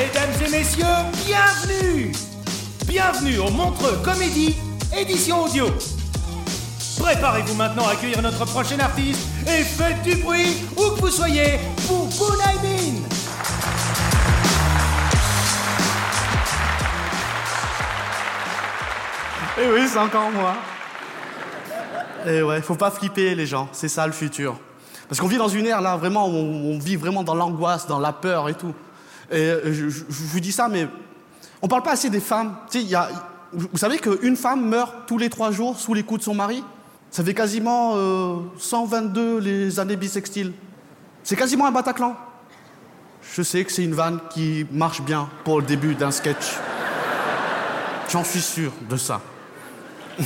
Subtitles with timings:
[0.00, 0.84] Mesdames et messieurs,
[1.26, 2.12] bienvenue
[2.86, 4.56] Bienvenue au Montreux Comédie,
[4.96, 5.66] édition audio.
[6.98, 11.60] Préparez-vous maintenant à accueillir notre prochain artiste et faites du bruit où que vous soyez
[11.86, 12.96] pour Boulaïmin
[19.58, 20.54] Et Eh oui, c'est encore moi.
[22.26, 24.56] Et ouais, faut pas flipper les gens, c'est ça le futur.
[25.10, 27.98] Parce qu'on vit dans une ère là, vraiment, où on vit vraiment dans l'angoisse, dans
[27.98, 28.74] la peur et tout.
[29.30, 30.88] Et euh, je, vous dis ça, mais
[31.62, 32.56] on parle pas assez des femmes.
[33.52, 36.64] Vous savez qu'une femme meurt tous les trois jours sous les coups de son mari?
[37.10, 40.52] Ça fait quasiment euh, 122 les années bissextiles.
[41.24, 42.16] C'est quasiment un Bataclan.
[43.34, 46.56] Je sais que c'est une vanne qui marche bien pour le début d'un sketch.
[48.08, 49.20] J'en suis sûr de ça.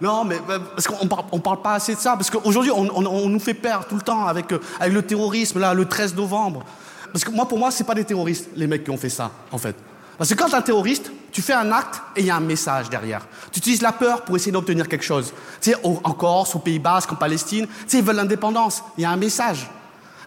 [0.00, 3.54] Non, mais euh, parce qu'on parle, pas assez de ça, parce qu'aujourd'hui, on, nous fait
[3.54, 6.64] peur tout le temps avec, euh, avec le terrorisme, là, le 13 novembre.
[7.12, 9.30] Parce que moi, pour moi, c'est pas des terroristes, les mecs qui ont fait ça,
[9.50, 9.76] en fait.
[10.16, 12.40] Parce que quand t'es un terroriste, tu fais un acte et il y a un
[12.40, 13.26] message derrière.
[13.50, 15.32] Tu utilises la peur pour essayer d'obtenir quelque chose.
[15.60, 18.82] Tu sais, en Corse, au Pays Basque, en Palestine, tu sais, ils veulent l'indépendance.
[18.96, 19.68] Il y a un message.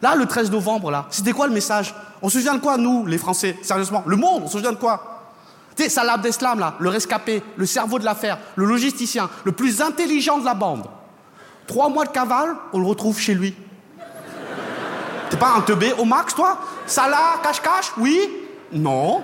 [0.01, 1.93] Là, le 13 novembre, là, c'était quoi le message?
[2.21, 3.57] On se souvient de quoi, nous, les Français?
[3.61, 5.31] Sérieusement, le monde, on se souvient de quoi?
[5.75, 9.81] Tu sais, Salah Abdeslam, là, le rescapé, le cerveau de l'affaire, le logisticien, le plus
[9.81, 10.85] intelligent de la bande.
[11.67, 13.55] Trois mois de cavale, on le retrouve chez lui.
[15.29, 16.59] T'es pas un teubé au max, toi?
[16.85, 17.93] Salah, cache-cache?
[17.97, 18.19] Oui?
[18.71, 19.23] Non.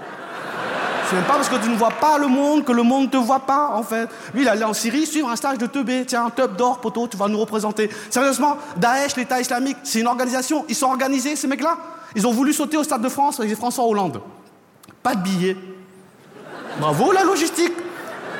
[1.07, 3.09] C'est même pas parce que tu ne vois pas le monde que le monde ne
[3.09, 4.07] te voit pas, en fait.
[4.33, 6.05] Lui, il allait en Syrie suivre un stage de teubé.
[6.05, 7.89] Tiens, un teub d'or, poteau, tu vas nous représenter.
[8.09, 10.65] Sérieusement, Daesh, l'État islamique, c'est une organisation.
[10.69, 11.77] Ils sont organisés, ces mecs-là?
[12.15, 14.21] Ils ont voulu sauter au Stade de France avec François Hollande.
[15.03, 15.57] Pas de billets.
[16.79, 17.73] Bravo la logistique.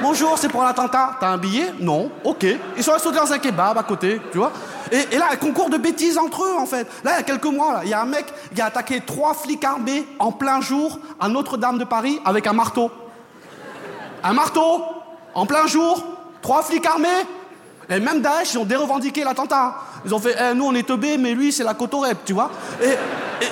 [0.02, 1.18] Bonjour, c'est pour l'attentat.
[1.20, 1.74] T'as un billet?
[1.80, 2.10] Non.
[2.24, 2.46] Ok.
[2.78, 4.52] Ils sont sautés dans un kebab à côté, tu vois.
[4.92, 6.86] Et, là, un concours de bêtises entre eux, en fait.
[7.04, 9.34] Là, il y a quelques mois, il y a un mec qui a attaqué trois
[9.34, 12.92] flics armés en plein jour à Notre-Dame de Paris avec un marteau.
[14.24, 14.84] Un marteau
[15.34, 16.04] En plein jour
[16.42, 17.08] Trois flics armés
[17.90, 19.76] Et même Daesh, ils ont dérevendiqué l'attentat.
[20.06, 22.52] Ils ont fait, eh, nous on est teubés, mais lui c'est la cotorep, tu vois.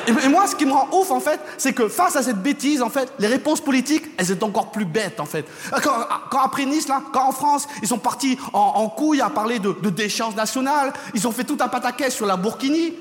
[0.07, 2.83] Et, moi, ce qui me rend ouf, en fait, c'est que face à cette bêtise,
[2.83, 5.45] en fait, les réponses politiques, elles étaient encore plus bêtes, en fait.
[5.83, 5.91] Quand,
[6.29, 9.57] quand après Nice, là, quand en France, ils sont partis en, en couille à parler
[9.57, 12.93] de, de déchéance nationale, ils ont fait tout un pataquès sur la Burkini.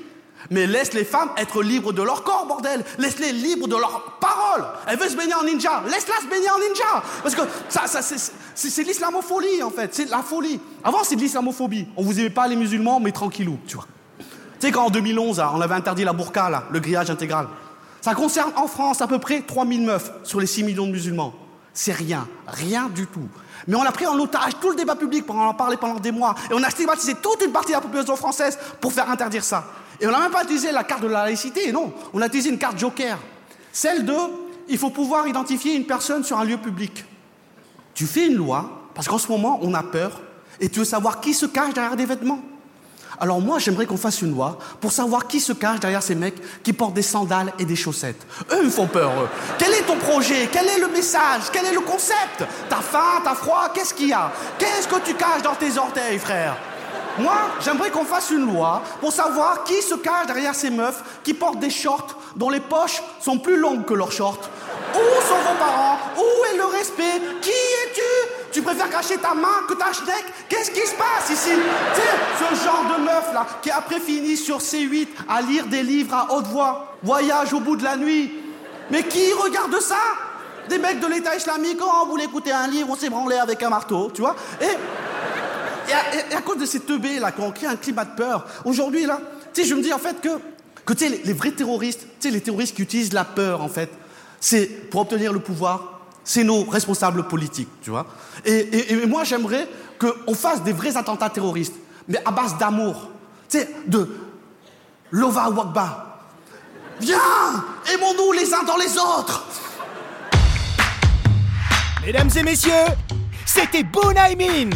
[0.49, 2.83] Mais laisse les femmes être libres de leur corps, bordel.
[2.97, 4.65] Laisse-les libres de leur parole.
[4.87, 5.83] Elle veut se baigner en ninja.
[5.85, 7.03] Laisse-la se baigner en ninja.
[7.21, 9.93] Parce que ça, ça c'est, l'islamophobie, en fait.
[9.93, 10.59] C'est la folie.
[10.83, 11.87] Avant, c'est de l'islamophobie.
[11.97, 13.87] On vous aimait pas les musulmans, mais tranquillou, tu vois.
[14.59, 17.47] Tu sais, quand en 2011, là, on avait interdit la burqa, le grillage intégral.
[18.01, 21.33] Ça concerne en France à peu près 3000 meufs sur les 6 millions de musulmans.
[21.73, 23.27] C'est rien, rien du tout.
[23.67, 26.11] Mais on a pris en otage tout le débat public pour en parler pendant des
[26.11, 26.35] mois.
[26.49, 29.65] Et on a stigmatisé toute une partie de la population française pour faire interdire ça.
[29.99, 31.93] Et on n'a même pas utilisé la carte de la laïcité, non.
[32.13, 33.17] On a utilisé une carte joker.
[33.71, 34.13] Celle de,
[34.67, 37.03] il faut pouvoir identifier une personne sur un lieu public.
[37.93, 40.21] Tu fais une loi, parce qu'en ce moment, on a peur,
[40.59, 42.39] et tu veux savoir qui se cache derrière des vêtements.
[43.19, 46.41] Alors moi, j'aimerais qu'on fasse une loi pour savoir qui se cache derrière ces mecs
[46.63, 48.25] qui portent des sandales et des chaussettes.
[48.51, 49.11] Eux, ils me font peur.
[49.57, 50.49] Quel est ton projet?
[50.51, 51.43] Quel est le message?
[51.51, 52.45] Quel est le concept?
[52.69, 53.21] T'as faim?
[53.23, 53.71] T'as froid?
[53.73, 54.31] Qu'est-ce qu'il y a?
[54.57, 56.55] Qu'est-ce que tu caches dans tes orteils, frère?
[57.17, 61.33] Moi, j'aimerais qu'on fasse une loi pour savoir qui se cache derrière ces meufs qui
[61.33, 64.49] portent des shorts dont les poches sont plus longues que leurs shorts.
[64.93, 65.97] Où sont vos parents?
[66.17, 67.21] Où est le respect?
[67.41, 67.51] Qui
[68.51, 70.25] Tu préfères cacher ta main que ta schneck?
[70.47, 71.51] Qu'est-ce qui se passe ici?
[71.95, 72.01] Tu
[72.39, 76.33] ce genre de meuf là qui après finit sur C8 à lire des livres à
[76.33, 76.97] haute voix.
[77.03, 78.31] Voyage au bout de la nuit.
[78.91, 79.97] Mais qui regarde ça?
[80.67, 83.61] Des mecs de l'État islamique, oh, on voulait écouter un livre, on s'est branlé avec
[83.63, 84.35] un marteau, tu vois?
[84.61, 89.05] Et à, cause de ces teubés là, qui ont créé un climat de peur, aujourd'hui
[89.05, 89.19] là,
[89.53, 90.29] tu je me dis en fait que,
[90.85, 93.89] que les, les vrais terroristes, tu sais, les terroristes qui utilisent la peur en fait,
[94.39, 98.05] c'est pour obtenir le pouvoir, c'est nos responsables politiques, tu vois.
[98.45, 99.67] Et, moi, j'aimerais
[99.99, 101.75] qu'on fasse des vrais attentats terroristes,
[102.07, 103.09] mais à base d'amour,
[103.49, 104.07] tu sais, de
[105.11, 106.19] Lova Wagba.
[107.01, 107.17] Viens,
[107.93, 109.45] aimons-nous les uns dans les autres.
[112.05, 112.71] Mesdames et messieurs,
[113.45, 114.69] c'était Bonaimin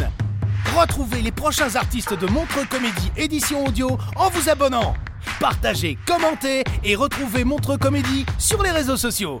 [0.76, 4.94] Retrouvez les prochains artistes de Montreux Comédie édition audio en vous abonnant.
[5.38, 9.40] Partagez, commentez et retrouvez Montreux Comédie sur les réseaux sociaux.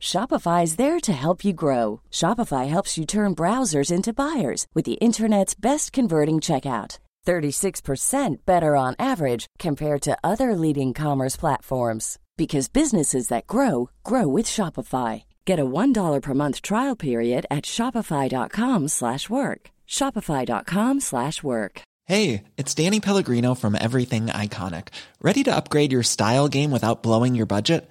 [0.00, 2.00] Shopify is there to help you grow.
[2.10, 6.98] Shopify helps you turn browsers into buyers with the internet's best converting checkout.
[7.26, 14.28] 36% better on average compared to other leading commerce platforms because businesses that grow grow
[14.28, 15.24] with Shopify.
[15.46, 19.70] Get a $1 per month trial period at shopify.com slash work.
[19.88, 21.80] shopify.com slash work.
[22.04, 24.88] Hey, it's Danny Pellegrino from Everything Iconic.
[25.20, 27.90] Ready to upgrade your style game without blowing your budget?